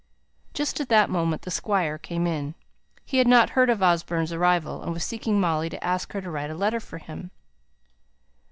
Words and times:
Just 0.55 0.81
at 0.81 0.89
that 0.89 1.11
moment 1.11 1.43
the 1.43 1.51
Squire 1.51 1.99
came 1.99 2.25
in. 2.25 2.55
He 3.05 3.19
had 3.19 3.27
not 3.27 3.51
heard 3.51 3.69
of 3.69 3.83
Osborne's 3.83 4.31
arrival, 4.33 4.81
and 4.81 4.93
was 4.93 5.03
seeking 5.03 5.39
Molly 5.39 5.69
to 5.69 5.83
ask 5.83 6.13
her 6.13 6.21
to 6.21 6.31
write 6.31 6.49
a 6.49 6.55
letter 6.55 6.79
for 6.79 6.97
him. 6.97 7.29